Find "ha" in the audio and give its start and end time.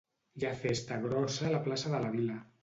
0.47-0.53